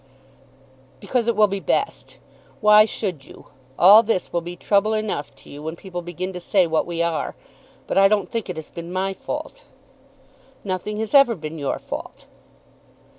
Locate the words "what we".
6.65-7.03